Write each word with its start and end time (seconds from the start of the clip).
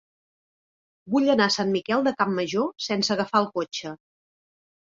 Vull 1.15 1.29
anar 1.33 1.47
a 1.51 1.55
Sant 1.57 1.75
Miquel 1.75 2.07
de 2.09 2.15
Campmajor 2.23 2.73
sense 2.89 3.15
agafar 3.19 3.45
el 3.45 3.51
cotxe. 3.61 3.95